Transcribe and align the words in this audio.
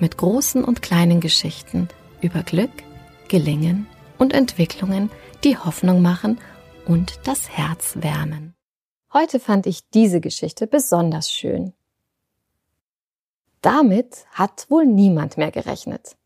mit 0.00 0.16
großen 0.16 0.64
und 0.64 0.82
kleinen 0.82 1.20
Geschichten 1.20 1.88
über 2.20 2.42
Glück, 2.42 2.70
Gelingen 3.28 3.86
und 4.18 4.32
Entwicklungen, 4.32 5.10
die 5.44 5.56
Hoffnung 5.56 6.02
machen 6.02 6.38
und 6.86 7.20
das 7.24 7.48
Herz 7.50 7.94
wärmen. 8.00 8.54
Heute 9.12 9.40
fand 9.40 9.66
ich 9.66 9.88
diese 9.90 10.20
Geschichte 10.20 10.66
besonders 10.66 11.32
schön. 11.32 11.72
Damit 13.62 14.24
hat 14.32 14.66
wohl 14.70 14.86
niemand 14.86 15.36
mehr 15.36 15.50
gerechnet. 15.50 16.16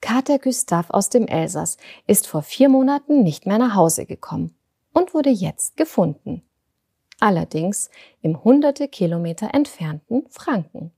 Kater 0.00 0.38
Gustav 0.38 0.90
aus 0.90 1.10
dem 1.10 1.26
Elsass 1.26 1.78
ist 2.06 2.26
vor 2.26 2.42
vier 2.42 2.68
Monaten 2.68 3.22
nicht 3.22 3.46
mehr 3.46 3.58
nach 3.58 3.74
Hause 3.74 4.06
gekommen 4.06 4.54
und 4.92 5.14
wurde 5.14 5.30
jetzt 5.30 5.76
gefunden. 5.76 6.42
Allerdings 7.18 7.90
im 8.20 8.44
hunderte 8.44 8.88
Kilometer 8.88 9.54
entfernten 9.54 10.26
Franken. 10.28 10.92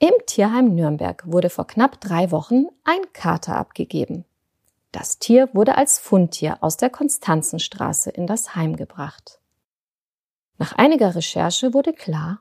Im 0.00 0.12
Tierheim 0.26 0.76
Nürnberg 0.76 1.24
wurde 1.26 1.50
vor 1.50 1.66
knapp 1.66 2.00
drei 2.00 2.30
Wochen 2.30 2.66
ein 2.84 3.00
Kater 3.12 3.56
abgegeben. 3.56 4.24
Das 4.92 5.18
Tier 5.18 5.48
wurde 5.54 5.76
als 5.76 5.98
Fundtier 5.98 6.58
aus 6.60 6.76
der 6.76 6.88
Konstanzenstraße 6.88 8.10
in 8.10 8.28
das 8.28 8.54
Heim 8.54 8.76
gebracht. 8.76 9.40
Nach 10.56 10.72
einiger 10.72 11.16
Recherche 11.16 11.74
wurde 11.74 11.92
klar, 11.92 12.40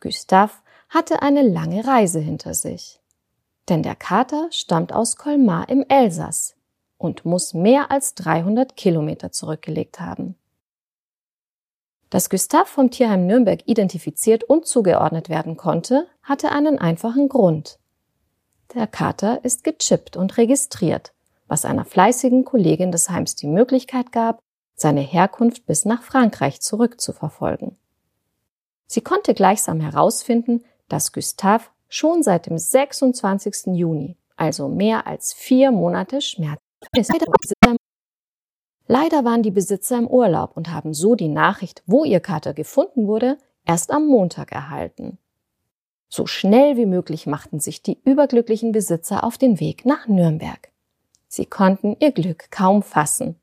Gustav 0.00 0.62
hatte 0.88 1.20
eine 1.22 1.42
lange 1.42 1.84
Reise 1.84 2.20
hinter 2.20 2.54
sich. 2.54 3.00
Denn 3.68 3.82
der 3.82 3.96
Kater 3.96 4.48
stammt 4.50 4.92
aus 4.92 5.16
Colmar 5.16 5.68
im 5.68 5.84
Elsass 5.88 6.54
und 6.96 7.24
muss 7.24 7.54
mehr 7.54 7.90
als 7.90 8.14
300 8.14 8.76
Kilometer 8.76 9.32
zurückgelegt 9.32 10.00
haben. 10.00 10.36
Dass 12.10 12.30
Gustav 12.30 12.68
vom 12.68 12.90
Tierheim 12.90 13.26
Nürnberg 13.26 13.60
identifiziert 13.66 14.44
und 14.44 14.66
zugeordnet 14.66 15.28
werden 15.28 15.56
konnte, 15.56 16.06
hatte 16.22 16.50
einen 16.50 16.78
einfachen 16.78 17.28
Grund. 17.28 17.78
Der 18.74 18.86
Kater 18.86 19.44
ist 19.44 19.64
gechippt 19.64 20.16
und 20.16 20.36
registriert, 20.36 21.12
was 21.46 21.64
einer 21.64 21.84
fleißigen 21.84 22.44
Kollegin 22.44 22.92
des 22.92 23.10
Heims 23.10 23.34
die 23.34 23.46
Möglichkeit 23.46 24.12
gab, 24.12 24.40
seine 24.74 25.00
Herkunft 25.00 25.66
bis 25.66 25.84
nach 25.84 26.02
Frankreich 26.02 26.60
zurückzuverfolgen. 26.60 27.76
Sie 28.86 29.00
konnte 29.02 29.34
gleichsam 29.34 29.80
herausfinden, 29.80 30.64
dass 30.88 31.12
Gustav 31.12 31.70
schon 31.88 32.22
seit 32.22 32.46
dem 32.46 32.58
26. 32.58 33.74
Juni, 33.74 34.16
also 34.36 34.68
mehr 34.68 35.06
als 35.06 35.32
vier 35.32 35.70
Monate 35.70 36.20
Schmerz 36.20 36.60
ist. 36.96 37.10
Leider 38.90 39.22
waren 39.24 39.42
die 39.42 39.50
Besitzer 39.50 39.98
im 39.98 40.08
Urlaub 40.08 40.56
und 40.56 40.72
haben 40.72 40.94
so 40.94 41.14
die 41.14 41.28
Nachricht, 41.28 41.82
wo 41.86 42.04
ihr 42.04 42.20
Kater 42.20 42.54
gefunden 42.54 43.06
wurde, 43.06 43.36
erst 43.66 43.90
am 43.90 44.06
Montag 44.06 44.50
erhalten. 44.50 45.18
So 46.08 46.26
schnell 46.26 46.78
wie 46.78 46.86
möglich 46.86 47.26
machten 47.26 47.60
sich 47.60 47.82
die 47.82 48.00
überglücklichen 48.02 48.72
Besitzer 48.72 49.24
auf 49.24 49.36
den 49.36 49.60
Weg 49.60 49.84
nach 49.84 50.08
Nürnberg. 50.08 50.72
Sie 51.28 51.44
konnten 51.44 51.96
ihr 52.00 52.12
Glück 52.12 52.50
kaum 52.50 52.82
fassen. 52.82 53.36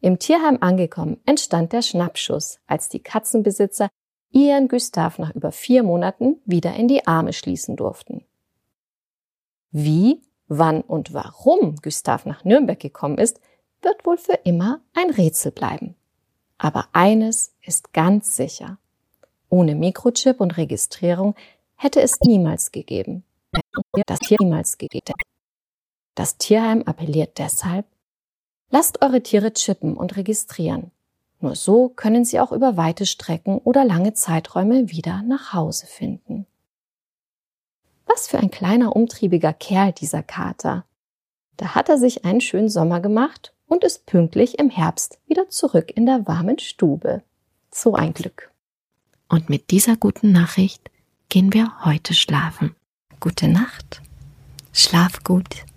Im 0.00 0.20
Tierheim 0.20 0.58
angekommen 0.60 1.20
entstand 1.26 1.72
der 1.72 1.82
Schnappschuss, 1.82 2.60
als 2.68 2.88
die 2.88 3.00
Katzenbesitzer 3.00 3.88
ihren 4.30 4.68
Gustav 4.68 5.18
nach 5.18 5.34
über 5.34 5.50
vier 5.50 5.82
Monaten 5.82 6.40
wieder 6.44 6.74
in 6.74 6.86
die 6.86 7.04
Arme 7.04 7.32
schließen 7.32 7.74
durften. 7.74 8.24
Wie, 9.72 10.22
wann 10.46 10.82
und 10.82 11.14
warum 11.14 11.74
Gustav 11.82 12.26
nach 12.26 12.44
Nürnberg 12.44 12.78
gekommen 12.78 13.18
ist, 13.18 13.40
wird 13.82 14.04
wohl 14.04 14.18
für 14.18 14.38
immer 14.44 14.80
ein 14.94 15.10
Rätsel 15.10 15.52
bleiben. 15.52 15.94
Aber 16.58 16.88
eines 16.92 17.54
ist 17.62 17.92
ganz 17.92 18.36
sicher. 18.36 18.78
Ohne 19.48 19.74
Mikrochip 19.74 20.40
und 20.40 20.56
Registrierung 20.56 21.34
hätte 21.76 22.02
es 22.02 22.18
niemals 22.20 22.72
gegeben. 22.72 23.24
Das 24.06 24.18
Tier 24.18 24.36
niemals 24.40 24.76
gegeben. 24.76 25.14
Das 26.14 26.36
Tierheim 26.36 26.82
appelliert 26.82 27.38
deshalb, 27.38 27.86
lasst 28.70 29.02
eure 29.02 29.22
Tiere 29.22 29.52
chippen 29.52 29.96
und 29.96 30.16
registrieren. 30.16 30.90
Nur 31.40 31.54
so 31.54 31.88
können 31.88 32.24
sie 32.24 32.40
auch 32.40 32.50
über 32.50 32.76
weite 32.76 33.06
Strecken 33.06 33.58
oder 33.58 33.84
lange 33.84 34.12
Zeiträume 34.14 34.90
wieder 34.90 35.22
nach 35.22 35.52
Hause 35.52 35.86
finden. 35.86 36.46
Was 38.06 38.26
für 38.26 38.38
ein 38.38 38.50
kleiner 38.50 38.96
umtriebiger 38.96 39.52
Kerl 39.52 39.92
dieser 39.92 40.24
Kater. 40.24 40.84
Da 41.56 41.76
hat 41.76 41.88
er 41.88 41.98
sich 41.98 42.24
einen 42.24 42.40
schönen 42.40 42.68
Sommer 42.68 43.00
gemacht 43.00 43.52
und 43.68 43.84
ist 43.84 44.06
pünktlich 44.06 44.58
im 44.58 44.70
Herbst 44.70 45.18
wieder 45.26 45.48
zurück 45.48 45.92
in 45.94 46.06
der 46.06 46.26
warmen 46.26 46.58
Stube. 46.58 47.22
So 47.70 47.94
ein 47.94 48.14
Glück. 48.14 48.50
Und 49.28 49.48
mit 49.48 49.70
dieser 49.70 49.96
guten 49.96 50.32
Nachricht 50.32 50.90
gehen 51.28 51.52
wir 51.52 51.84
heute 51.84 52.14
schlafen. 52.14 52.74
Gute 53.20 53.46
Nacht. 53.48 54.00
Schlaf 54.72 55.22
gut. 55.22 55.68